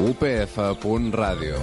UPF.ràdio 0.00 1.58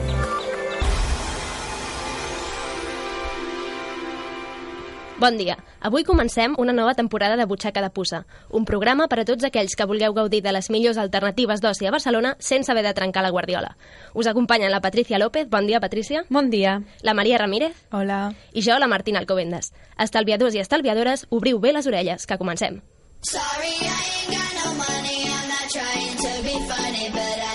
Bon 5.18 5.34
dia. 5.34 5.56
Avui 5.82 6.04
comencem 6.06 6.54
una 6.62 6.74
nova 6.74 6.94
temporada 6.94 7.36
de 7.36 7.48
Butxaca 7.50 7.82
de 7.82 7.90
Puça, 7.90 8.20
un 8.54 8.66
programa 8.70 9.08
per 9.10 9.24
a 9.24 9.26
tots 9.26 9.48
aquells 9.48 9.74
que 9.74 9.88
vulgueu 9.90 10.14
gaudir 10.14 10.44
de 10.46 10.54
les 10.54 10.70
millors 10.70 11.00
alternatives 11.02 11.64
d'oci 11.64 11.90
a 11.90 11.94
Barcelona 11.96 12.36
sense 12.38 12.70
haver 12.70 12.84
de 12.86 12.94
trencar 12.94 13.24
la 13.26 13.34
guardiola. 13.34 13.74
Us 14.14 14.30
acompanyen 14.30 14.70
la 14.70 14.84
Patricia 14.86 15.18
López. 15.18 15.50
Bon 15.50 15.66
dia, 15.66 15.82
Patricia. 15.82 16.22
Bon 16.30 16.52
dia. 16.54 16.84
La 17.02 17.16
Maria 17.18 17.42
Ramírez. 17.42 17.74
Hola. 17.90 18.36
I 18.54 18.62
jo, 18.62 18.78
la 18.78 18.86
Martina 18.88 19.18
Alcobendas. 19.18 19.74
Estalviadors 19.98 20.54
i 20.54 20.62
estalviadores, 20.62 21.26
obriu 21.32 21.58
bé 21.58 21.74
les 21.74 21.90
orelles, 21.90 22.28
que 22.28 22.38
comencem. 22.38 22.84
Sorry, 23.26 23.74
I 23.82 23.90
ain't 23.90 24.30
got 24.30 24.54
no 24.62 24.78
money. 24.78 25.26
I'm 25.26 25.50
not 25.50 25.66
trying 25.74 26.16
to 26.22 26.44
be 26.46 26.56
funny, 26.70 27.10
but 27.10 27.42
I 27.42 27.47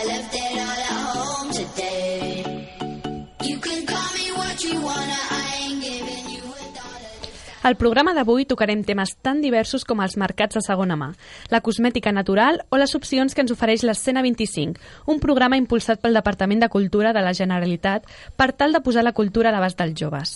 Al 7.63 7.77
programa 7.79 8.11
d'avui 8.11 8.43
tocarem 8.43 8.81
temes 8.83 9.13
tan 9.23 9.39
diversos 9.39 9.85
com 9.87 10.01
els 10.03 10.17
mercats 10.19 10.59
de 10.59 10.63
segona 10.67 10.97
mà, 10.99 11.13
la 11.47 11.61
cosmètica 11.63 12.11
natural 12.11 12.59
o 12.75 12.81
les 12.81 12.95
opcions 12.99 13.37
que 13.37 13.45
ens 13.45 13.55
ofereix 13.55 13.85
l'Escena 13.87 14.25
25, 14.27 14.83
un 15.07 15.21
programa 15.23 15.61
impulsat 15.61 16.03
pel 16.03 16.19
Departament 16.19 16.65
de 16.65 16.71
Cultura 16.73 17.13
de 17.15 17.23
la 17.23 17.37
Generalitat 17.39 18.11
per 18.35 18.51
tal 18.51 18.75
de 18.75 18.83
posar 18.83 19.07
la 19.07 19.15
cultura 19.15 19.53
a 19.53 19.55
l'abast 19.55 19.79
dels 19.79 19.95
joves. 19.95 20.35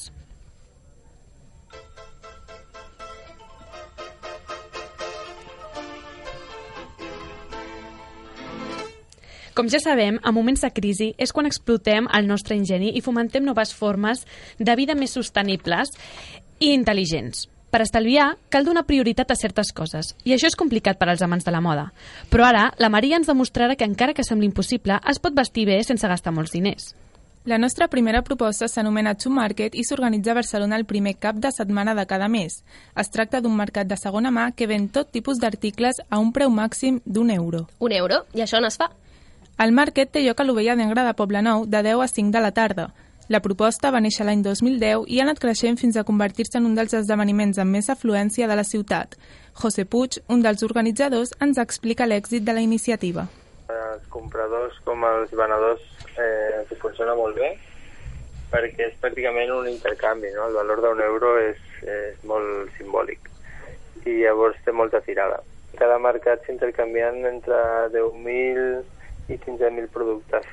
Com 9.56 9.70
ja 9.72 9.78
sabem, 9.80 10.18
a 10.22 10.30
moments 10.36 10.60
de 10.60 10.68
crisi 10.68 11.06
és 11.16 11.30
quan 11.32 11.46
explotem 11.48 12.06
el 12.14 12.26
nostre 12.28 12.54
ingeni 12.54 12.90
i 12.92 13.00
fomentem 13.00 13.42
noves 13.42 13.70
formes 13.72 14.26
de 14.60 14.74
vida 14.76 14.94
més 14.94 15.14
sostenibles 15.16 15.94
i 16.58 16.72
intel·ligents. 16.76 17.46
Per 17.70 17.82
estalviar, 17.82 18.36
cal 18.48 18.64
donar 18.64 18.86
prioritat 18.86 19.30
a 19.30 19.36
certes 19.36 19.72
coses, 19.76 20.14
i 20.24 20.32
això 20.32 20.48
és 20.48 20.56
complicat 20.56 20.96
per 20.96 21.10
als 21.10 21.22
amants 21.22 21.44
de 21.44 21.52
la 21.52 21.60
moda. 21.60 21.90
Però 22.30 22.46
ara, 22.46 22.70
la 22.78 22.88
Maria 22.88 23.18
ens 23.18 23.28
demostrarà 23.28 23.76
que 23.76 23.84
encara 23.84 24.14
que 24.14 24.24
sembli 24.24 24.46
impossible, 24.48 25.00
es 25.10 25.18
pot 25.18 25.34
vestir 25.36 25.66
bé 25.68 25.82
sense 25.84 26.08
gastar 26.08 26.32
molts 26.32 26.54
diners. 26.54 26.94
La 27.46 27.58
nostra 27.58 27.86
primera 27.86 28.22
proposta 28.22 28.66
s'anomena 28.66 29.12
Chu 29.14 29.30
Market 29.30 29.76
i 29.78 29.84
s'organitza 29.86 30.32
a 30.32 30.38
Barcelona 30.40 30.78
el 30.80 30.84
primer 30.84 31.14
cap 31.14 31.36
de 31.38 31.52
setmana 31.54 31.94
de 31.94 32.06
cada 32.10 32.26
mes. 32.26 32.64
Es 32.98 33.10
tracta 33.14 33.40
d'un 33.40 33.54
mercat 33.54 33.86
de 33.86 33.96
segona 34.00 34.32
mà 34.34 34.48
que 34.50 34.66
ven 34.66 34.88
tot 34.88 35.12
tipus 35.14 35.38
d'articles 35.38 36.00
a 36.10 36.18
un 36.18 36.32
preu 36.32 36.50
màxim 36.50 36.98
d'un 37.04 37.30
euro. 37.30 37.68
Un 37.78 37.92
euro? 37.92 38.24
I 38.34 38.42
això 38.42 38.58
on 38.58 38.66
es 38.66 38.80
fa? 38.80 38.90
El 39.62 39.70
market 39.72 40.10
té 40.10 40.24
lloc 40.24 40.40
a 40.40 40.44
l'Ovella 40.44 40.74
Negra 40.74 41.04
de 41.06 41.14
Poblenou 41.14 41.66
de 41.70 41.82
10 41.86 42.02
a 42.02 42.08
5 42.08 42.34
de 42.34 42.42
la 42.42 42.50
tarda. 42.50 42.88
La 43.26 43.40
proposta 43.42 43.90
va 43.90 43.98
néixer 43.98 44.22
l'any 44.22 44.42
2010 44.44 45.08
i 45.10 45.16
ha 45.18 45.24
anat 45.24 45.40
creixent 45.42 45.80
fins 45.80 45.96
a 45.98 46.04
convertir-se 46.06 46.60
en 46.60 46.66
un 46.68 46.76
dels 46.78 46.92
esdeveniments 46.94 47.58
amb 47.58 47.74
més 47.74 47.88
afluència 47.90 48.46
de 48.46 48.54
la 48.54 48.62
ciutat. 48.62 49.16
José 49.58 49.82
Puig, 49.82 50.20
un 50.30 50.44
dels 50.44 50.62
organitzadors, 50.62 51.32
ens 51.42 51.58
explica 51.58 52.06
l'èxit 52.06 52.44
de 52.46 52.54
la 52.54 52.62
iniciativa. 52.62 53.26
els 53.66 54.04
compradors 54.14 54.76
com 54.84 55.02
els 55.08 55.32
venedors 55.34 55.82
eh, 56.22 56.76
funciona 56.78 57.16
molt 57.18 57.34
bé 57.34 57.48
perquè 58.52 58.86
és 58.86 58.94
pràcticament 59.02 59.50
un 59.50 59.66
intercanvi, 59.68 60.30
no? 60.36 60.46
El 60.46 60.54
valor 60.54 60.82
d'un 60.84 61.00
euro 61.02 61.32
és, 61.40 61.58
és 61.82 62.22
molt 62.22 62.70
simbòlic 62.76 63.26
i 64.06 64.20
llavors 64.20 64.60
té 64.64 64.70
molta 64.70 65.00
tirada. 65.00 65.40
Cada 65.80 65.98
mercat 65.98 66.46
s'intercanvien 66.46 67.26
entre 67.26 67.58
10.000 67.90 69.34
i 69.34 69.40
15.000 69.42 69.90
productes. 69.90 70.46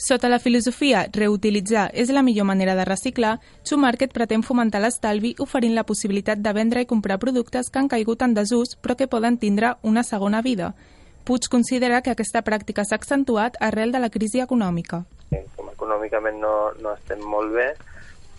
Sota 0.00 0.30
la 0.30 0.38
filosofia 0.40 1.02
reutilitzar 1.12 1.90
és 1.92 2.08
la 2.08 2.22
millor 2.24 2.46
manera 2.48 2.72
de 2.74 2.86
reciclar, 2.88 3.34
Chu 3.68 3.76
Market 3.76 4.14
pretén 4.16 4.40
fomentar 4.40 4.80
l'estalvi 4.80 5.34
oferint 5.44 5.74
la 5.76 5.84
possibilitat 5.84 6.40
de 6.40 6.52
vendre 6.56 6.80
i 6.80 6.86
comprar 6.88 7.18
productes 7.20 7.68
que 7.68 7.82
han 7.82 7.90
caigut 7.92 8.22
en 8.24 8.32
desús 8.32 8.78
però 8.80 8.96
que 8.96 9.10
poden 9.12 9.36
tindre 9.36 9.74
una 9.82 10.00
segona 10.02 10.40
vida. 10.40 10.70
Puig 11.28 11.50
considera 11.52 12.00
que 12.00 12.14
aquesta 12.14 12.40
pràctica 12.40 12.86
s'ha 12.88 12.96
accentuat 12.96 13.58
arrel 13.60 13.92
de 13.92 14.00
la 14.00 14.08
crisi 14.08 14.40
econòmica. 14.40 15.02
Com 15.58 15.68
econòmicament 15.68 16.40
no, 16.40 16.54
no 16.80 16.94
estem 16.96 17.20
molt 17.20 17.52
bé, 17.52 17.68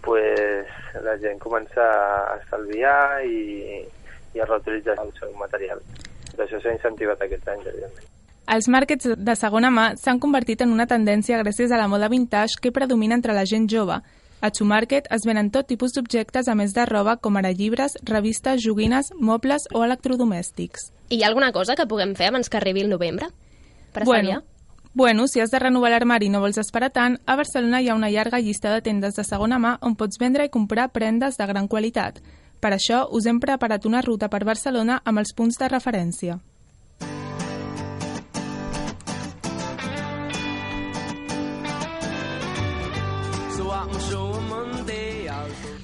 pues, 0.01 0.72
la 1.05 1.13
gent 1.22 1.38
comença 1.45 1.85
a 1.85 2.39
estalviar 2.39 3.22
i, 3.22 3.85
i 4.33 4.41
a 4.41 4.49
reutilitzar 4.49 4.97
el 5.05 5.13
seu 5.22 5.38
material. 5.38 5.85
D'això 6.33 6.57
s'ha 6.57 6.73
incentivat 6.73 7.22
aquests 7.22 7.53
anys, 7.53 7.69
evidentment. 7.69 8.09
Els 8.47 8.68
markets 8.68 9.07
de 9.18 9.35
segona 9.35 9.69
mà 9.69 9.91
s'han 10.02 10.19
convertit 10.19 10.62
en 10.62 10.72
una 10.74 10.88
tendència 10.88 11.40
gràcies 11.44 11.72
a 11.72 11.78
la 11.78 11.88
moda 11.88 12.09
vintage 12.09 12.59
que 12.62 12.72
predomina 12.72 13.16
entre 13.16 13.34
la 13.38 13.46
gent 13.46 13.69
jove. 13.69 14.02
A 14.41 14.50
Chu 14.50 14.66
Market 14.66 15.06
es 15.13 15.22
venen 15.25 15.52
tot 15.53 15.68
tipus 15.69 15.94
d'objectes 15.94 16.47
a 16.50 16.56
més 16.57 16.74
de 16.74 16.85
roba 16.90 17.18
com 17.22 17.38
ara 17.38 17.52
llibres, 17.53 17.94
revistes, 18.03 18.63
joguines, 18.66 19.12
mobles 19.19 19.68
o 19.72 19.84
electrodomèstics. 19.85 20.90
I 21.09 21.19
hi 21.19 21.24
ha 21.24 21.28
alguna 21.29 21.52
cosa 21.53 21.75
que 21.78 21.85
puguem 21.85 22.16
fer 22.18 22.31
abans 22.31 22.50
que 22.50 22.57
arribi 22.57 22.81
el 22.81 22.90
novembre? 22.90 23.29
Per? 23.94 24.03
Bueno, 24.06 24.41
bueno, 24.94 25.28
si 25.28 25.40
has 25.40 25.52
de 25.52 25.59
renovar 25.59 25.91
l'armari 25.94 26.25
i 26.25 26.34
no 26.34 26.41
vols 26.41 26.58
esperar 26.58 26.90
tant, 26.91 27.19
a 27.25 27.38
Barcelona 27.38 27.79
hi 27.79 27.88
ha 27.88 27.96
una 27.96 28.09
llarga 28.09 28.41
llista 28.41 28.73
de 28.73 28.81
tendes 28.81 29.16
de 29.16 29.23
segona 29.23 29.59
mà 29.59 29.78
on 29.79 29.96
pots 29.96 30.18
vendre 30.19 30.44
i 30.44 30.50
comprar 30.50 30.90
prendes 30.91 31.38
de 31.38 31.47
gran 31.47 31.68
qualitat. 31.68 32.18
Per 32.59 32.73
això 32.73 33.06
us 33.09 33.25
hem 33.25 33.40
preparat 33.40 33.85
una 33.85 34.02
ruta 34.02 34.28
per 34.28 34.44
Barcelona 34.44 35.00
amb 35.06 35.22
els 35.22 35.31
punts 35.38 35.62
de 35.62 35.69
referència. 35.69 36.41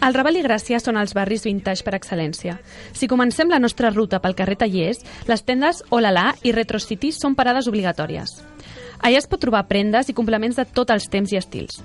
El 0.08 0.14
Raval 0.16 0.38
i 0.40 0.42
Gràcia 0.46 0.78
són 0.80 0.96
els 0.96 1.12
barris 1.12 1.42
vintage 1.44 1.84
per 1.84 1.92
excel·lència. 1.98 2.54
Si 2.96 3.10
comencem 3.12 3.50
la 3.52 3.60
nostra 3.60 3.90
ruta 3.92 4.22
pel 4.24 4.38
carrer 4.40 4.56
Tallers, 4.62 5.02
les 5.28 5.44
tendes 5.44 5.82
Olala 5.92 6.30
i 6.48 6.54
Retro 6.56 6.80
City 6.80 7.10
són 7.12 7.36
parades 7.36 7.68
obligatòries. 7.68 8.38
Allà 9.04 9.20
es 9.20 9.28
pot 9.28 9.42
trobar 9.44 9.66
prendes 9.68 10.08
i 10.08 10.16
complements 10.16 10.56
de 10.56 10.64
tots 10.64 10.96
els 10.96 11.10
temps 11.12 11.34
i 11.36 11.42
estils. 11.42 11.82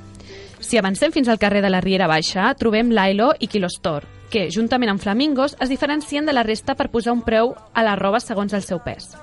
Si 0.63 0.79
avancem 0.79 1.11
fins 1.11 1.27
al 1.27 1.41
carrer 1.43 1.65
de 1.67 1.73
la 1.75 1.83
Riera 1.83 2.07
Baixa, 2.07 2.53
trobem 2.55 2.95
l'Ailo 2.95 3.33
i 3.43 3.51
Kilostor, 3.51 4.07
que, 4.31 4.47
juntament 4.55 4.95
amb 4.95 5.03
Flamingos, 5.03 5.57
es 5.59 5.75
diferencien 5.75 6.23
de 6.23 6.39
la 6.39 6.47
resta 6.47 6.79
per 6.79 6.93
posar 6.95 7.19
un 7.19 7.27
preu 7.27 7.57
a 7.75 7.83
la 7.83 7.99
roba 7.99 8.23
segons 8.23 8.55
el 8.55 8.63
seu 8.63 8.79
pes. 8.87 9.17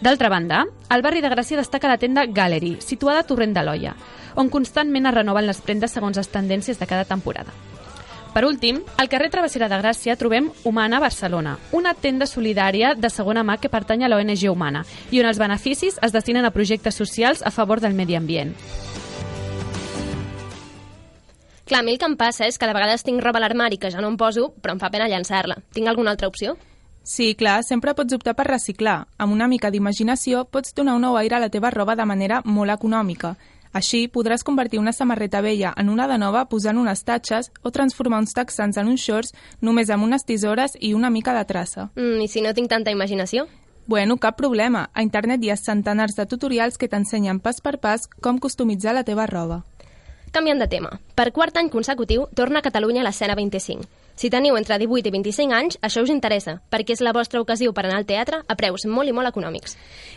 D'altra 0.00 0.32
banda, 0.32 0.64
al 0.88 1.04
barri 1.04 1.20
de 1.20 1.28
Gràcia 1.28 1.60
destaca 1.60 1.90
la 1.90 2.00
tenda 2.00 2.24
Gallery, 2.24 2.78
situada 2.80 3.26
a 3.26 3.28
Torrent 3.28 3.52
de 3.52 3.66
l'Olla, 3.66 3.98
on 4.40 4.48
constantment 4.48 5.10
es 5.10 5.20
renoven 5.20 5.44
les 5.50 5.60
prendes 5.60 5.92
segons 5.92 6.16
les 6.16 6.32
tendències 6.32 6.80
de 6.80 6.88
cada 6.88 7.04
temporada. 7.04 7.52
Per 8.34 8.44
últim, 8.44 8.82
al 8.96 9.08
carrer 9.08 9.30
Travessera 9.32 9.68
de 9.70 9.78
Gràcia 9.80 10.16
trobem 10.20 10.50
Humana 10.68 11.00
Barcelona, 11.00 11.56
una 11.72 11.94
tenda 11.94 12.26
solidària 12.28 12.94
de 12.94 13.10
segona 13.10 13.42
mà 13.42 13.56
que 13.58 13.70
pertany 13.72 14.04
a 14.04 14.10
l'ONG 14.12 14.44
Humana 14.50 14.84
i 15.10 15.22
on 15.22 15.26
els 15.26 15.40
beneficis 15.40 15.98
es 16.02 16.12
destinen 16.12 16.44
a 16.44 16.52
projectes 16.52 16.94
socials 16.94 17.42
a 17.42 17.50
favor 17.50 17.80
del 17.80 17.96
medi 17.96 18.14
ambient. 18.14 18.54
Clar, 21.68 21.80
a 21.80 21.84
mi 21.84 21.92
el 21.92 21.98
que 22.00 22.06
em 22.08 22.16
passa 22.16 22.46
és 22.48 22.56
que 22.56 22.68
de 22.68 22.72
vegades 22.72 23.04
tinc 23.04 23.20
roba 23.20 23.40
a 23.40 23.44
l'armari 23.44 23.76
que 23.76 23.90
ja 23.92 24.00
no 24.00 24.08
em 24.08 24.16
poso, 24.16 24.54
però 24.62 24.72
em 24.72 24.80
fa 24.80 24.88
pena 24.88 25.08
llançar-la. 25.08 25.58
Tinc 25.72 25.88
alguna 25.88 26.14
altra 26.14 26.28
opció? 26.28 26.56
Sí, 27.02 27.34
clar, 27.34 27.62
sempre 27.64 27.94
pots 27.96 28.12
optar 28.12 28.34
per 28.36 28.46
reciclar. 28.48 29.06
Amb 29.16 29.32
una 29.32 29.48
mica 29.48 29.70
d'imaginació 29.72 30.46
pots 30.52 30.74
donar 30.76 30.94
un 30.96 31.04
nou 31.04 31.16
aire 31.16 31.36
a 31.36 31.40
la 31.40 31.48
teva 31.48 31.70
roba 31.72 31.96
de 31.96 32.04
manera 32.04 32.42
molt 32.44 32.72
econòmica. 32.72 33.34
Així, 33.78 34.08
podràs 34.10 34.42
convertir 34.42 34.80
una 34.80 34.90
samarreta 34.90 35.38
vella 35.44 35.70
en 35.78 35.90
una 35.92 36.08
de 36.10 36.16
nova 36.18 36.40
posant 36.50 36.80
unes 36.80 37.04
tatxes 37.06 37.52
o 37.62 37.70
transformar 37.70 38.18
uns 38.24 38.34
texans 38.34 38.78
en 38.80 38.88
uns 38.90 39.04
shorts 39.04 39.30
només 39.62 39.92
amb 39.94 40.02
unes 40.02 40.26
tisores 40.26 40.74
i 40.80 40.94
una 40.98 41.12
mica 41.14 41.34
de 41.36 41.44
traça. 41.46 41.86
Mm, 41.94 42.24
I 42.24 42.26
si 42.26 42.42
no 42.42 42.54
tinc 42.56 42.72
tanta 42.72 42.90
imaginació? 42.90 43.46
Bueno, 43.86 44.18
cap 44.18 44.36
problema. 44.36 44.88
A 44.92 45.04
internet 45.06 45.44
hi 45.44 45.52
ha 45.52 45.56
centenars 45.56 46.18
de 46.18 46.26
tutorials 46.26 46.76
que 46.76 46.88
t'ensenyen 46.90 47.38
pas 47.38 47.62
per 47.62 47.78
pas 47.78 48.08
com 48.20 48.42
customitzar 48.42 48.96
la 48.98 49.04
teva 49.06 49.28
roba. 49.30 49.62
Canviant 50.34 50.58
de 50.58 50.66
tema. 50.68 50.98
Per 51.14 51.30
quart 51.32 51.56
any 51.56 51.70
consecutiu 51.70 52.26
torna 52.34 52.58
a 52.58 52.66
Catalunya 52.66 53.06
l'escena 53.06 53.38
25. 53.38 53.86
Si 54.18 54.32
teniu 54.34 54.56
entre 54.58 54.80
18 54.82 55.06
i 55.06 55.12
25 55.14 55.54
anys, 55.54 55.76
això 55.78 56.02
us 56.02 56.10
interessa, 56.10 56.56
perquè 56.72 56.96
és 56.96 57.02
la 57.06 57.12
vostra 57.14 57.38
ocasió 57.38 57.70
per 57.70 57.84
anar 57.84 58.00
al 58.00 58.06
teatre 58.06 58.40
a 58.42 58.54
preus 58.58 58.82
molt 58.90 59.06
i 59.06 59.12
molt 59.14 59.30
econòmics. 59.30 59.76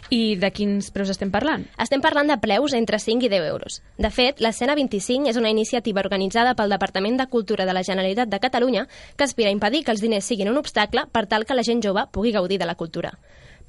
I 0.09 0.39
de 0.41 0.49
quins 0.49 0.87
preus 0.89 1.11
estem 1.13 1.29
parlant? 1.29 1.67
Estem 1.77 2.01
parlant 2.01 2.31
de 2.31 2.39
preus 2.41 2.73
entre 2.73 2.97
5 2.97 3.27
i 3.27 3.29
10 3.29 3.45
euros. 3.51 3.75
De 4.01 4.09
fet, 4.09 4.41
l'escena 4.41 4.73
25 4.73 5.29
és 5.29 5.37
una 5.37 5.51
iniciativa 5.53 6.01
organitzada 6.01 6.55
pel 6.57 6.73
Departament 6.73 7.19
de 7.21 7.27
Cultura 7.29 7.67
de 7.69 7.75
la 7.77 7.83
Generalitat 7.85 8.31
de 8.31 8.39
Catalunya 8.41 8.87
que 9.15 9.27
aspira 9.27 9.51
a 9.51 9.53
impedir 9.53 9.83
que 9.85 9.93
els 9.93 10.01
diners 10.01 10.25
siguin 10.25 10.49
un 10.49 10.57
obstacle 10.57 11.03
per 11.11 11.27
tal 11.27 11.45
que 11.45 11.53
la 11.53 11.65
gent 11.67 11.83
jove 11.85 12.07
pugui 12.09 12.31
gaudir 12.33 12.57
de 12.57 12.65
la 12.65 12.75
cultura. 12.79 13.11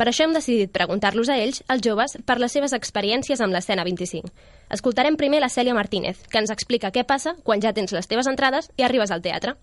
Per 0.00 0.06
això 0.08 0.24
hem 0.24 0.32
decidit 0.32 0.72
preguntar-los 0.72 1.28
a 1.28 1.36
ells, 1.42 1.60
els 1.68 1.84
joves, 1.84 2.16
per 2.24 2.38
les 2.40 2.56
seves 2.56 2.72
experiències 2.72 3.44
amb 3.44 3.52
l'escena 3.52 3.84
25. 3.84 4.32
Escoltarem 4.72 5.20
primer 5.20 5.42
la 5.44 5.52
Cèlia 5.52 5.76
Martínez, 5.76 6.24
que 6.32 6.40
ens 6.40 6.54
explica 6.56 6.88
què 6.88 7.04
passa 7.04 7.36
quan 7.44 7.60
ja 7.60 7.74
tens 7.76 7.92
les 7.92 8.08
teves 8.08 8.32
entrades 8.32 8.72
i 8.80 8.88
arribes 8.88 9.12
al 9.12 9.20
teatre. 9.20 9.58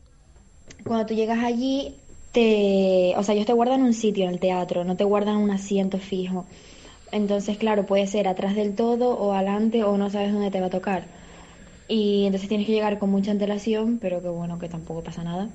Cuando 0.86 1.06
tú 1.06 1.13
llegas 1.13 1.44
allí, 1.44 1.95
te, 2.31 3.13
o 3.18 3.24
sea, 3.24 3.36
ellos 3.36 3.45
te 3.45 3.54
guardan 3.54 3.83
un 3.83 3.94
sitio 3.94 4.25
en 4.25 4.31
el 4.31 4.39
teatro, 4.39 4.83
no 4.83 4.95
te 4.95 5.04
guardan 5.04 5.38
un 5.38 5.51
asiento 5.51 5.98
fijo. 5.98 6.45
Entonces, 7.12 7.57
claro, 7.57 7.86
puede 7.86 8.07
ser 8.07 8.27
atrás 8.27 8.56
del 8.56 8.75
todo 8.75 9.12
o 9.18 9.33
adelante 9.33 9.83
o 9.83 9.98
no 9.98 10.10
sabes 10.10 10.31
dónde 10.31 10.51
te 10.51 10.62
va 10.62 10.68
a 10.68 10.71
tocar. 10.71 11.06
Y 11.88 12.25
entonces 12.25 12.48
tienes 12.48 12.68
que 12.68 12.74
llegar 12.74 13.00
con 13.00 13.10
mucha 13.10 13.31
antelación, 13.31 13.98
pero 14.00 14.21
que 14.21 14.30
bueno, 14.30 14.60
que 14.60 14.69
tampoco 14.69 15.04
pasa 15.04 15.24
nada. 15.24 15.50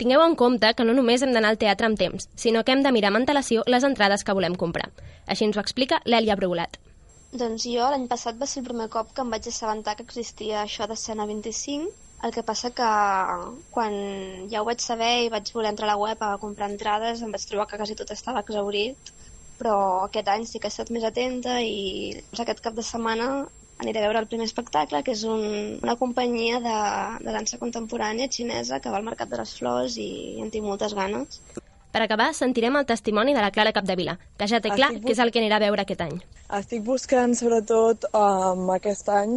Tingueu 0.00 0.22
en 0.24 0.34
compte 0.34 0.70
que 0.72 0.84
no 0.88 0.94
només 0.96 1.20
hem 1.20 1.34
d'anar 1.36 1.50
al 1.52 1.58
teatre 1.60 1.84
amb 1.84 1.98
temps, 2.00 2.30
sinó 2.32 2.62
que 2.64 2.72
hem 2.72 2.80
de 2.80 2.92
mirar 2.96 3.10
amb 3.10 3.18
antelació 3.18 3.66
les 3.68 3.84
entrades 3.84 4.24
que 4.24 4.32
volem 4.32 4.54
comprar. 4.56 4.86
Així 5.28 5.44
ens 5.44 5.58
ho 5.58 5.60
explica 5.60 5.98
l'Èlia 6.08 6.38
Breulat. 6.40 6.78
Doncs 7.36 7.66
jo 7.68 7.84
l'any 7.92 8.06
passat 8.08 8.38
va 8.40 8.48
ser 8.48 8.62
el 8.62 8.70
primer 8.70 8.88
cop 8.94 9.12
que 9.12 9.20
em 9.20 9.28
vaig 9.34 9.50
assabentar 9.50 9.98
que 9.98 10.06
existia 10.08 10.62
això 10.62 10.88
d'escena 10.88 11.28
25. 11.28 11.92
El 12.26 12.32
que 12.36 12.44
passa 12.44 12.70
que 12.78 12.88
quan 13.74 13.94
ja 14.52 14.60
ho 14.60 14.66
vaig 14.68 14.82
saber 14.84 15.12
i 15.24 15.32
vaig 15.32 15.52
voler 15.56 15.72
entrar 15.72 15.88
a 15.88 15.92
la 15.94 16.00
web 16.00 16.22
a 16.26 16.36
comprar 16.42 16.68
entrades 16.72 17.22
em 17.24 17.32
vaig 17.34 17.46
trobar 17.48 17.66
que 17.70 17.80
quasi 17.80 17.96
tot 18.00 18.12
estava 18.16 18.42
exaurit 18.44 19.14
però 19.60 19.76
aquest 20.08 20.28
any 20.32 20.44
sí 20.48 20.60
que 20.60 20.68
he 20.68 20.74
estat 20.74 20.92
més 20.96 21.06
atenta 21.08 21.58
i 21.62 21.80
doncs, 22.18 22.42
aquest 22.44 22.62
cap 22.66 22.76
de 22.76 22.84
setmana 22.90 23.30
aniré 23.80 24.00
a 24.00 24.06
veure 24.06 24.20
el 24.22 24.28
primer 24.28 24.46
espectacle, 24.48 25.00
que 25.04 25.14
és 25.16 25.24
un, 25.34 25.42
una 25.84 25.96
companyia 26.00 26.60
de, 26.64 26.76
de 27.24 27.34
dansa 27.36 27.58
contemporània 27.60 28.28
xinesa 28.36 28.80
que 28.80 28.92
va 28.92 29.00
al 29.00 29.06
Mercat 29.08 29.32
de 29.32 29.40
les 29.40 29.54
Flors 29.56 29.96
i 30.00 30.10
en 30.44 30.52
tinc 30.52 30.66
moltes 30.68 30.96
ganes. 30.98 31.40
Per 31.90 32.00
acabar, 32.04 32.28
sentirem 32.38 32.76
el 32.78 32.84
testimoni 32.86 33.32
de 33.34 33.40
la 33.42 33.50
Clara 33.50 33.72
Capdevila, 33.74 34.14
que 34.38 34.46
ja 34.46 34.60
té 34.62 34.70
clar 34.70 34.92
Estic 34.92 35.06
que 35.08 35.14
és 35.16 35.18
el 35.24 35.32
que 35.34 35.40
anirà 35.42 35.56
a 35.58 35.64
veure 35.64 35.82
aquest 35.82 36.04
any. 36.04 36.20
Estic 36.58 36.84
buscant, 36.86 37.34
sobretot, 37.38 38.06
um, 38.14 38.68
aquest 38.76 39.08
any, 39.10 39.36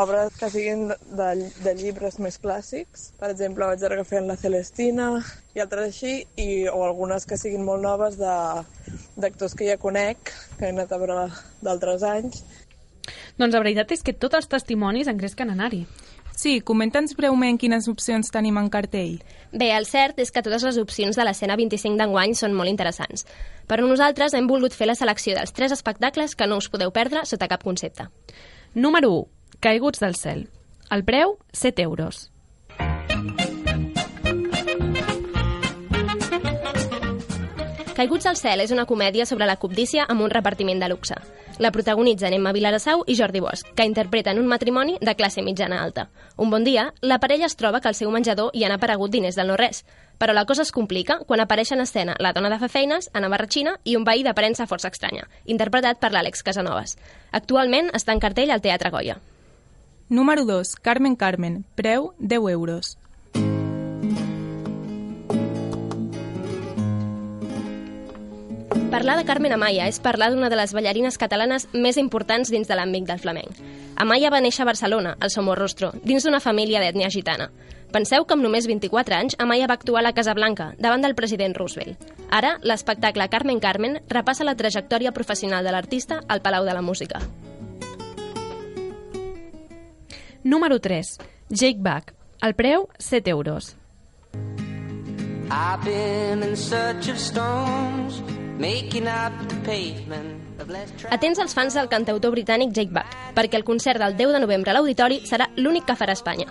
obres 0.00 0.36
que 0.36 0.50
siguin 0.52 0.88
de, 0.90 1.28
de 1.64 1.74
llibres 1.78 2.18
més 2.20 2.36
clàssics. 2.40 3.06
Per 3.20 3.30
exemple, 3.32 3.68
vaig 3.72 3.84
agafant 3.88 4.28
La 4.28 4.36
Celestina 4.36 5.08
i 5.56 5.64
altres 5.64 5.94
així, 5.94 6.18
i, 6.36 6.66
o 6.68 6.84
algunes 6.84 7.24
que 7.24 7.40
siguin 7.40 7.64
molt 7.64 7.84
noves 7.84 8.20
de- 8.20 9.00
d'actors 9.16 9.56
que 9.56 9.68
ja 9.72 9.78
conec, 9.80 10.32
que 10.58 10.68
he 10.68 10.74
anat 10.76 10.92
a 10.92 11.00
veure 11.00 11.30
d'altres 11.64 12.04
anys. 12.04 12.44
Doncs 13.40 13.52
la 13.56 13.60
veritat 13.64 13.90
és 13.96 14.04
que 14.04 14.12
tots 14.12 14.36
els 14.38 14.48
testimonis 14.48 15.08
engresquen 15.08 15.48
a 15.48 15.56
anar-hi. 15.56 15.86
Sí, 16.44 16.58
comenta'ns 16.60 17.14
breument 17.16 17.56
quines 17.56 17.86
opcions 17.88 18.28
tenim 18.28 18.58
en 18.60 18.66
cartell. 18.68 19.14
Bé, 19.48 19.70
el 19.72 19.86
cert 19.88 20.18
és 20.20 20.28
que 20.28 20.42
totes 20.44 20.66
les 20.66 20.76
opcions 20.76 21.16
de 21.16 21.24
l'escena 21.24 21.54
25 21.56 21.96
d'enguany 21.96 22.34
són 22.36 22.52
molt 22.52 22.68
interessants. 22.68 23.24
Però 23.64 23.86
nosaltres 23.88 24.36
hem 24.36 24.44
volgut 24.50 24.76
fer 24.76 24.90
la 24.90 24.96
selecció 24.98 25.32
dels 25.38 25.56
tres 25.56 25.72
espectacles 25.72 26.36
que 26.36 26.44
no 26.44 26.58
us 26.60 26.68
podeu 26.68 26.92
perdre 26.92 27.22
sota 27.24 27.48
cap 27.48 27.64
concepte. 27.64 28.10
Número 28.74 29.08
1. 29.22 29.56
Caiguts 29.64 30.04
del 30.04 30.18
cel. 30.20 30.42
El 30.92 31.06
preu, 31.08 31.38
7 31.56 31.80
euros. 31.80 32.28
Caiguts 37.96 38.28
al 38.28 38.36
cel 38.36 38.60
és 38.60 38.76
una 38.76 38.84
comèdia 38.84 39.24
sobre 39.24 39.48
la 39.48 39.56
cobdícia 39.56 40.04
amb 40.04 40.20
un 40.20 40.36
repartiment 40.36 40.84
de 40.84 40.92
luxe. 40.92 41.16
La 41.58 41.70
protagonitzen 41.70 42.34
Emma 42.34 42.50
Vilarassau 42.52 43.04
i 43.06 43.14
Jordi 43.14 43.38
Bosch, 43.38 43.68
que 43.76 43.84
interpreten 43.86 44.40
un 44.40 44.48
matrimoni 44.50 44.96
de 45.00 45.14
classe 45.14 45.42
mitjana 45.42 45.82
alta. 45.84 46.08
Un 46.36 46.50
bon 46.50 46.64
dia, 46.64 46.92
la 47.00 47.20
parella 47.20 47.46
es 47.46 47.54
troba 47.54 47.80
que 47.80 47.86
al 47.86 47.94
seu 47.94 48.10
menjador 48.10 48.50
hi 48.52 48.64
han 48.64 48.74
aparegut 48.74 49.12
diners 49.12 49.38
del 49.38 49.46
no-res. 49.52 49.84
Però 50.18 50.34
la 50.34 50.46
cosa 50.46 50.62
es 50.62 50.72
complica 50.72 51.20
quan 51.28 51.40
apareix 51.40 51.70
en 51.70 51.84
escena 51.84 52.16
la 52.18 52.32
dona 52.32 52.50
de 52.50 52.68
feines, 52.68 53.08
Anna 53.12 53.30
Barratxina, 53.30 53.76
i 53.84 53.94
un 53.94 54.02
veí 54.04 54.24
d'aparença 54.26 54.66
força 54.66 54.90
estranya, 54.90 55.28
interpretat 55.44 56.02
per 56.02 56.10
l'Àlex 56.10 56.42
Casanovas. 56.42 56.98
Actualment 57.30 57.92
està 57.94 58.12
en 58.12 58.20
cartell 58.20 58.50
al 58.50 58.62
Teatre 58.62 58.90
Goya. 58.90 59.20
Número 60.08 60.44
2. 60.44 60.74
Carmen 60.82 61.14
Carmen. 61.14 61.64
Preu 61.76 62.14
10 62.18 62.50
euros. 62.50 62.98
Parlar 68.94 69.16
de 69.18 69.24
Carmen 69.26 69.50
Amaya 69.50 69.88
és 69.90 69.96
parlar 69.98 70.28
d'una 70.30 70.46
de 70.46 70.54
les 70.54 70.70
ballarines 70.70 71.16
catalanes 71.18 71.64
més 71.74 71.96
importants 71.98 72.46
dins 72.54 72.68
de 72.70 72.76
l'àmbit 72.78 73.08
del 73.08 73.18
flamenc. 73.18 73.56
Amaya 73.98 74.28
va 74.30 74.38
néixer 74.38 74.62
a 74.62 74.68
Barcelona, 74.68 75.16
al 75.18 75.32
Somorrostro, 75.34 75.88
dins 76.06 76.22
d'una 76.22 76.38
família 76.38 76.78
d'ètnia 76.78 77.08
gitana. 77.10 77.48
Penseu 77.90 78.22
que 78.22 78.36
amb 78.36 78.46
només 78.46 78.68
24 78.70 79.16
anys, 79.16 79.34
Amaya 79.42 79.66
va 79.66 79.74
actuar 79.74 79.98
a 79.98 80.04
la 80.06 80.12
Casa 80.14 80.30
Blanca, 80.38 80.68
davant 80.78 81.02
del 81.02 81.16
president 81.18 81.58
Roosevelt. 81.58 82.06
Ara, 82.30 82.52
l'espectacle 82.62 83.26
Carmen 83.32 83.58
Carmen 83.58 83.98
repassa 84.14 84.46
la 84.46 84.54
trajectòria 84.54 85.10
professional 85.10 85.66
de 85.66 85.74
l'artista 85.74 86.20
al 86.28 86.40
Palau 86.40 86.62
de 86.62 86.78
la 86.78 86.82
Música. 86.82 87.18
Número 90.44 90.78
3. 90.78 91.18
Jake 91.50 91.82
Back. 91.82 92.14
El 92.40 92.54
preu, 92.54 92.86
7 93.00 93.28
euros. 93.28 93.74
I've 95.50 95.84
been 95.84 96.44
in 96.44 96.56
search 96.56 97.10
of 97.10 97.18
stones, 97.18 98.22
Atents 101.10 101.40
als 101.42 101.54
fans 101.56 101.74
del 101.74 101.88
cantautor 101.90 102.30
britànic 102.30 102.70
Jake 102.70 102.92
Back, 102.94 103.16
perquè 103.34 103.58
el 103.58 103.64
concert 103.66 103.98
del 103.98 104.14
10 104.16 104.36
de 104.36 104.42
novembre 104.44 104.70
a 104.70 104.76
l'Auditori 104.76 105.24
serà 105.26 105.48
l'únic 105.56 105.88
que 105.88 105.96
farà 105.98 106.14
a 106.14 106.18
Espanya. 106.20 106.46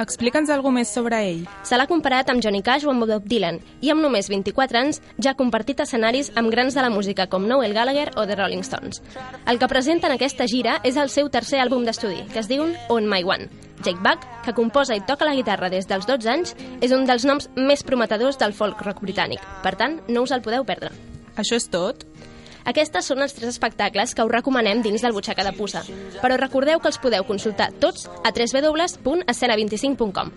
Explica'ns 0.00 0.48
alguna 0.54 0.78
més 0.78 0.92
sobre 0.94 1.18
ell. 1.26 1.42
Se 1.66 1.76
l'ha 1.76 1.88
comparat 1.90 2.30
amb 2.30 2.40
Johnny 2.40 2.62
Cash 2.64 2.86
o 2.86 2.92
amb 2.92 3.04
Bob 3.04 3.26
Dylan 3.28 3.58
i 3.82 3.90
amb 3.90 4.00
només 4.00 4.30
24 4.30 4.78
anys 4.78 5.02
ja 5.18 5.34
ha 5.34 5.36
compartit 5.36 5.82
escenaris 5.82 6.30
amb 6.40 6.54
grans 6.54 6.78
de 6.78 6.86
la 6.86 6.92
música 6.94 7.26
com 7.26 7.44
Noel 7.50 7.74
Gallagher 7.74 8.08
o 8.14 8.24
The 8.30 8.38
Rolling 8.38 8.64
Stones. 8.64 9.02
El 9.44 9.58
que 9.58 9.68
presenta 9.68 10.06
en 10.08 10.16
aquesta 10.16 10.46
gira 10.46 10.78
és 10.84 10.96
el 10.96 11.10
seu 11.10 11.28
tercer 11.28 11.60
àlbum 11.60 11.84
d'estudi, 11.84 12.22
que 12.32 12.40
es 12.40 12.48
diu 12.48 12.64
On 12.88 13.10
My 13.10 13.26
One. 13.26 13.50
Jake 13.82 14.00
Buck, 14.00 14.24
que 14.46 14.54
composa 14.54 14.94
i 14.94 15.02
toca 15.04 15.26
la 15.26 15.34
guitarra 15.34 15.68
des 15.68 15.90
dels 15.90 16.06
12 16.06 16.30
anys, 16.30 16.56
és 16.80 16.94
un 16.94 17.04
dels 17.10 17.26
noms 17.26 17.50
més 17.58 17.82
prometedors 17.82 18.38
del 18.38 18.54
folk 18.54 18.80
rock 18.86 19.02
britànic. 19.02 19.42
Per 19.64 19.74
tant, 19.76 20.00
no 20.08 20.22
us 20.22 20.32
el 20.32 20.46
podeu 20.46 20.64
perdre. 20.64 21.09
Això 21.40 21.56
és 21.56 21.70
tot? 21.72 22.04
Aquestes 22.68 23.06
són 23.08 23.24
els 23.24 23.32
tres 23.32 23.54
espectacles 23.54 24.12
que 24.14 24.24
us 24.26 24.32
recomanem 24.32 24.82
dins 24.84 25.00
del 25.00 25.14
Butxaca 25.16 25.44
de 25.46 25.54
Puça, 25.56 25.80
però 26.20 26.36
recordeu 26.36 26.80
que 26.80 26.90
els 26.92 27.00
podeu 27.00 27.24
consultar 27.24 27.70
tots 27.80 28.06
a 28.20 28.30
www.escena25.com. 28.30 30.32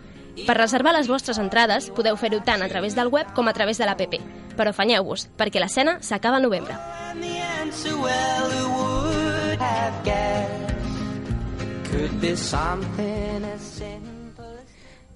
Per 0.47 0.55
reservar 0.57 0.95
les 0.95 1.09
vostres 1.11 1.37
entrades 1.37 1.91
podeu 1.93 2.15
fer-ho 2.17 2.39
tant 2.41 2.63
a 2.65 2.69
través 2.71 2.95
del 2.97 3.11
web 3.13 3.27
com 3.35 3.47
a 3.47 3.53
través 3.53 3.77
de 3.77 3.85
l'APP. 3.85 4.15
Però 4.57 4.69
afanyeu-vos, 4.71 5.27
perquè 5.37 5.61
l'escena 5.61 5.99
s'acaba 6.01 6.39
al 6.39 6.47
novembre. 6.47 6.73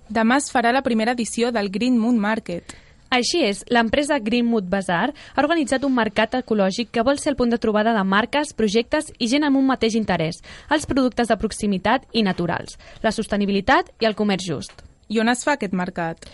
Demà 0.08 0.38
es 0.38 0.52
farà 0.54 0.72
la 0.72 0.86
primera 0.86 1.18
edició 1.18 1.52
del 1.52 1.72
Green 1.74 1.98
Moon 1.98 2.20
Market. 2.20 2.76
Així 3.10 3.40
és, 3.48 3.64
l'empresa 3.72 4.20
Greenwood 4.20 4.68
Bazaar 4.68 5.14
ha 5.14 5.44
organitzat 5.44 5.86
un 5.88 5.96
mercat 5.96 6.36
ecològic 6.42 6.92
que 6.92 7.06
vol 7.08 7.22
ser 7.22 7.32
el 7.32 7.40
punt 7.40 7.54
de 7.54 7.60
trobada 7.62 7.94
de 7.96 8.04
marques, 8.04 8.52
projectes 8.58 9.14
i 9.18 9.30
gent 9.32 9.48
amb 9.48 9.60
un 9.60 9.68
mateix 9.70 9.96
interès, 9.96 10.42
els 10.70 10.86
productes 10.90 11.32
de 11.32 11.40
proximitat 11.40 12.04
i 12.12 12.26
naturals, 12.28 12.76
la 13.04 13.16
sostenibilitat 13.16 13.94
i 14.02 14.10
el 14.10 14.16
comerç 14.16 14.52
just. 14.52 14.84
I 15.08 15.22
on 15.24 15.32
es 15.32 15.46
fa 15.48 15.56
aquest 15.56 15.72
mercat? 15.72 16.26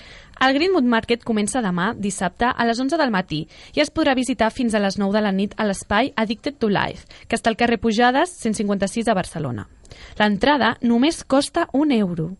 El 0.41 0.55
Greenwood 0.57 0.87
Market 0.89 1.21
comença 1.23 1.61
demà, 1.61 1.91
dissabte, 1.93 2.49
a 2.49 2.65
les 2.65 2.79
11 2.81 2.97
del 2.97 3.13
matí 3.13 3.43
i 3.77 3.83
es 3.83 3.93
podrà 3.93 4.15
visitar 4.17 4.49
fins 4.49 4.73
a 4.73 4.81
les 4.81 4.97
9 4.97 5.13
de 5.13 5.21
la 5.21 5.31
nit 5.31 5.53
a 5.57 5.67
l'espai 5.69 6.09
Addicted 6.17 6.57
to 6.57 6.71
Life, 6.73 7.05
que 7.29 7.37
està 7.37 7.53
al 7.53 7.59
carrer 7.59 7.77
Pujades, 7.77 8.33
156 8.41 9.13
a 9.13 9.17
Barcelona. 9.19 9.67
L'entrada 10.17 10.73
només 10.81 11.21
costa 11.23 11.67
un 11.71 11.93
euro. 11.93 12.31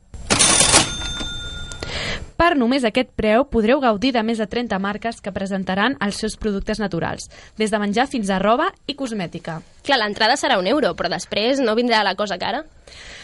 Per 2.37 2.53
només 2.57 2.85
aquest 2.87 3.11
preu 3.15 3.45
podreu 3.49 3.79
gaudir 3.83 4.11
de 4.15 4.23
més 4.25 4.39
de 4.41 4.47
30 4.49 4.79
marques 4.81 5.21
que 5.21 5.33
presentaran 5.35 5.97
els 6.01 6.17
seus 6.19 6.35
productes 6.37 6.79
naturals, 6.81 7.29
des 7.57 7.71
de 7.71 7.79
menjar 7.79 8.07
fins 8.09 8.29
a 8.29 8.39
roba 8.41 8.71
i 8.87 8.95
cosmètica. 8.97 9.59
Clar, 9.83 9.99
l'entrada 10.01 10.37
serà 10.39 10.57
un 10.59 10.67
euro, 10.67 10.95
però 10.97 11.11
després 11.13 11.61
no 11.61 11.75
vindrà 11.77 12.03
la 12.03 12.15
cosa 12.15 12.39
cara. 12.41 12.63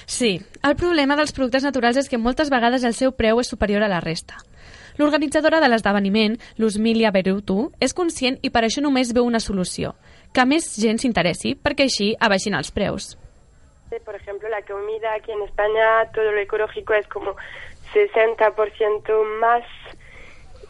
Sí, 0.06 0.39
el 0.66 0.75
problema 0.75 1.18
dels 1.18 1.34
productes 1.34 1.66
naturals 1.66 1.98
és 1.98 2.10
que 2.10 2.22
moltes 2.22 2.50
vegades 2.50 2.86
el 2.86 2.96
seu 2.98 3.12
preu 3.12 3.42
és 3.42 3.50
superior 3.50 3.84
a 3.86 3.92
la 3.92 4.01
resta. 4.04 4.38
L'organitzadora 5.00 5.62
de 5.63 5.70
l'esdeveniment, 5.70 6.36
l'Usmilia 6.58 7.13
Berutu, 7.16 7.70
és 7.80 7.96
conscient 7.96 8.36
i 8.44 8.50
per 8.51 8.66
això 8.66 8.84
només 8.84 9.13
veu 9.16 9.24
una 9.24 9.39
solució, 9.39 9.94
que 10.36 10.46
més 10.46 10.68
gent 10.75 11.00
s'interessi 11.00 11.56
perquè 11.56 11.88
així 11.88 12.12
abaixin 12.20 12.58
els 12.58 12.72
preus. 12.75 13.13
Por 14.06 14.16
ejemplo, 14.16 14.50
la 14.50 14.62
comida 14.62 15.13
aquí 15.16 15.32
en 15.32 15.42
España, 15.44 16.06
todo 16.13 16.32
lo 16.32 16.39
ecológico 16.39 16.94
es 16.94 17.08
como 17.08 17.36
60% 17.93 19.39
más 19.39 19.63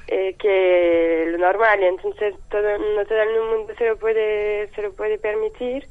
eh, 0.07 0.35
que 0.39 1.25
lo 1.27 1.37
normal, 1.37 1.83
entonces 1.83 2.35
todo, 2.49 2.77
no 2.77 3.05
todo 3.05 3.21
el 3.21 3.41
mundo 3.41 3.73
se 3.77 3.85
lo 3.85 3.97
puede 3.97 4.67
se 4.73 4.81
lo 4.81 4.91
puede 4.93 5.17
permitir 5.17 5.87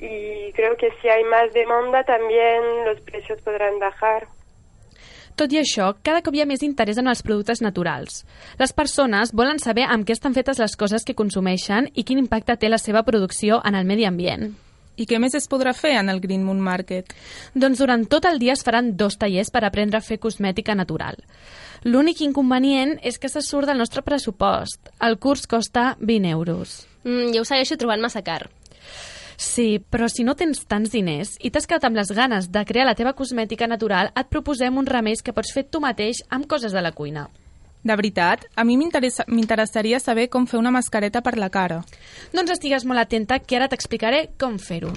y 0.00 0.52
creo 0.52 0.76
que 0.76 0.90
si 1.00 1.08
hay 1.08 1.24
más 1.24 1.52
demanda 1.52 2.04
también 2.04 2.84
los 2.84 3.00
precios 3.00 3.40
podrán 3.42 3.78
bajar. 3.78 4.28
Tot 5.34 5.50
i 5.50 5.58
això, 5.58 5.88
cada 6.06 6.22
cop 6.22 6.36
hi 6.36 6.44
ha 6.44 6.46
més 6.46 6.62
interès 6.62 7.00
en 7.00 7.10
els 7.10 7.24
productes 7.26 7.58
naturals. 7.64 8.20
Les 8.60 8.70
persones 8.70 9.32
volen 9.34 9.58
saber 9.58 9.88
amb 9.90 10.06
què 10.06 10.14
estan 10.14 10.36
fetes 10.36 10.60
les 10.62 10.76
coses 10.78 11.02
que 11.02 11.16
consumeixen 11.18 11.90
i 11.90 12.04
quin 12.06 12.22
impacte 12.22 12.54
té 12.54 12.70
la 12.70 12.78
seva 12.78 13.02
producció 13.02 13.58
en 13.66 13.74
el 13.74 13.88
medi 13.88 14.06
ambient. 14.06 14.52
I 14.96 15.06
què 15.10 15.18
més 15.18 15.34
es 15.34 15.48
podrà 15.50 15.72
fer 15.74 15.96
en 15.98 16.08
el 16.12 16.20
Green 16.22 16.44
Moon 16.46 16.60
Market? 16.62 17.12
Doncs 17.54 17.82
durant 17.82 18.04
tot 18.06 18.26
el 18.30 18.38
dia 18.38 18.54
es 18.54 18.62
faran 18.66 18.94
dos 18.96 19.18
tallers 19.18 19.50
per 19.50 19.64
aprendre 19.66 19.98
a 19.98 20.04
fer 20.04 20.20
cosmètica 20.22 20.76
natural. 20.78 21.18
L'únic 21.84 22.22
inconvenient 22.24 22.96
és 23.02 23.18
que 23.18 23.28
se 23.28 23.42
surt 23.42 23.68
del 23.68 23.80
nostre 23.82 24.02
pressupost. 24.06 24.92
El 25.02 25.18
curs 25.18 25.48
costa 25.50 25.96
20 26.00 26.30
euros. 26.30 26.84
Mm, 27.04 27.34
jo 27.34 27.42
ho 27.42 27.48
segueixo 27.48 27.76
trobant 27.76 28.00
massa 28.00 28.22
car. 28.22 28.46
Sí, 29.36 29.82
però 29.90 30.06
si 30.08 30.22
no 30.22 30.36
tens 30.38 30.62
tants 30.70 30.92
diners 30.94 31.34
i 31.42 31.50
t'has 31.50 31.66
quedat 31.66 31.88
amb 31.88 31.98
les 31.98 32.12
ganes 32.14 32.52
de 32.54 32.62
crear 32.64 32.86
la 32.86 32.94
teva 32.94 33.16
cosmètica 33.18 33.66
natural, 33.66 34.12
et 34.14 34.30
proposem 34.30 34.78
uns 34.78 34.90
remeis 34.90 35.22
que 35.22 35.34
pots 35.34 35.52
fer 35.52 35.66
tu 35.66 35.82
mateix 35.82 36.22
amb 36.30 36.46
coses 36.46 36.72
de 36.72 36.82
la 36.82 36.94
cuina. 36.94 37.28
De 37.84 37.94
veritat, 37.96 38.46
a 38.56 38.64
mi 38.64 38.78
m'interessa- 38.80 39.26
m'interessaria 39.28 40.00
saber 40.00 40.30
com 40.30 40.46
fer 40.46 40.58
una 40.58 40.70
mascareta 40.72 41.20
per 41.20 41.36
la 41.36 41.50
cara. 41.50 41.82
Doncs 42.32 42.50
estigues 42.56 42.86
molt 42.88 42.98
atenta, 42.98 43.38
que 43.40 43.56
ara 43.56 43.68
t'explicaré 43.68 44.30
com 44.40 44.58
fer-ho. 44.58 44.92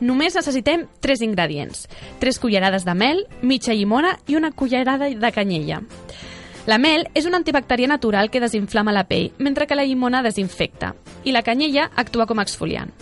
Només 0.00 0.36
necessitem 0.36 0.86
3 1.00 1.22
ingredients. 1.24 1.86
3 2.20 2.38
cullerades 2.38 2.84
de 2.84 2.94
mel, 2.94 3.24
mitja 3.42 3.74
llimona 3.74 4.18
i 4.28 4.36
una 4.36 4.52
cullerada 4.52 5.08
de 5.08 5.32
canyella. 5.32 5.80
La 6.66 6.78
mel 6.78 7.06
és 7.14 7.26
una 7.26 7.38
antibacterià 7.38 7.88
natural 7.88 8.28
que 8.30 8.42
desinflama 8.42 8.92
la 8.92 9.04
pell, 9.06 9.30
mentre 9.38 9.66
que 9.66 9.76
la 9.78 9.84
llimona 9.86 10.22
desinfecta, 10.22 10.94
i 11.26 11.34
la 11.34 11.42
canyella 11.42 11.90
actua 11.98 12.24
com 12.30 12.38
a 12.38 12.46
exfoliant. 12.46 12.94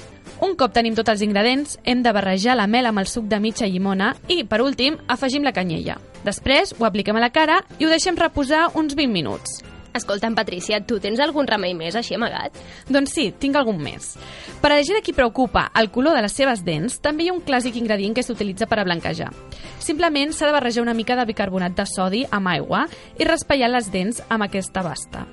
Un 0.42 0.56
cop 0.58 0.72
tenim 0.74 0.96
tots 0.96 1.12
els 1.12 1.22
ingredients, 1.22 1.76
hem 1.84 2.02
de 2.02 2.12
barrejar 2.12 2.56
la 2.58 2.66
mel 2.66 2.88
amb 2.88 3.04
el 3.04 3.06
suc 3.06 3.28
de 3.30 3.38
mitja 3.40 3.68
llimona 3.70 4.14
i, 4.26 4.42
per 4.48 4.64
últim, 4.64 4.98
afegim 5.06 5.46
la 5.46 5.54
canyella. 5.54 6.00
Després 6.24 6.74
ho 6.78 6.88
apliquem 6.88 7.16
a 7.16 7.22
la 7.22 7.30
cara 7.30 7.60
i 7.78 7.86
ho 7.86 7.92
deixem 7.92 8.18
reposar 8.18 8.66
uns 8.74 8.96
20 8.98 9.12
minuts. 9.14 9.62
Escolta'm, 9.94 10.34
Patricia, 10.34 10.80
tu 10.82 10.98
tens 10.98 11.20
algun 11.22 11.46
remei 11.46 11.70
més 11.78 11.94
així 11.94 12.16
amagat? 12.16 12.56
Doncs 12.90 13.12
sí, 13.14 13.28
tinc 13.38 13.54
algun 13.54 13.78
més. 13.78 14.16
Per 14.58 14.72
a 14.72 14.74
la 14.74 14.82
gent 14.82 14.98
a 14.98 15.04
qui 15.06 15.14
preocupa 15.14 15.68
el 15.78 15.92
color 15.94 16.18
de 16.18 16.24
les 16.24 16.34
seves 16.34 16.64
dents, 16.66 16.98
també 17.04 17.24
hi 17.24 17.30
ha 17.30 17.36
un 17.36 17.44
clàssic 17.46 17.78
ingredient 17.78 18.16
que 18.16 18.24
s'utilitza 18.26 18.66
per 18.66 18.80
a 18.82 18.86
blanquejar. 18.88 19.30
Simplement 19.78 20.34
s'ha 20.34 20.48
de 20.50 20.56
barrejar 20.56 20.82
una 20.82 20.96
mica 20.98 21.14
de 21.14 21.28
bicarbonat 21.30 21.78
de 21.78 21.86
sodi 21.86 22.24
amb 22.34 22.50
aigua 22.50 22.88
i 23.20 23.28
raspallar 23.28 23.70
les 23.70 23.92
dents 23.94 24.18
amb 24.28 24.48
aquesta 24.48 24.82
basta. 24.82 25.28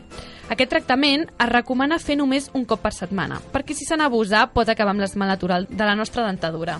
Aquest 0.50 0.72
tractament 0.72 1.28
es 1.30 1.50
recomana 1.52 2.00
fer 2.00 2.18
només 2.18 2.50
un 2.58 2.66
cop 2.66 2.82
per 2.82 2.94
setmana, 2.96 3.40
perquè 3.54 3.78
si 3.78 3.86
se 3.86 3.98
n'abusa 4.00 4.48
pot 4.56 4.70
acabar 4.70 4.96
amb 4.96 5.04
l'esmal 5.04 5.32
natural 5.32 5.68
de 5.70 5.86
la 5.86 5.96
nostra 5.96 6.26
dentadura. 6.28 6.80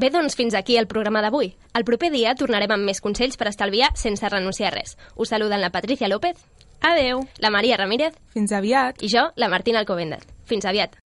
Bé, 0.00 0.08
doncs 0.08 0.32
fins 0.32 0.54
aquí 0.56 0.78
el 0.80 0.86
programa 0.88 1.20
d'avui. 1.20 1.50
El 1.76 1.84
proper 1.84 2.08
dia 2.14 2.32
tornarem 2.34 2.72
amb 2.72 2.88
més 2.88 3.02
consells 3.04 3.36
per 3.36 3.50
estalviar 3.50 3.90
sense 4.00 4.32
renunciar 4.32 4.70
a 4.70 4.76
res. 4.78 4.96
Us 5.14 5.28
saluden 5.34 5.60
la 5.60 5.74
Patricia 5.74 6.08
López. 6.08 6.40
Adeu. 6.80 7.26
La 7.38 7.52
Maria 7.52 7.76
Ramírez. 7.76 8.16
Fins 8.32 8.56
aviat. 8.56 9.02
I 9.04 9.12
jo, 9.12 9.28
la 9.36 9.52
Martina 9.52 9.84
Alcobendat. 9.84 10.24
Fins 10.48 10.64
aviat. 10.64 10.96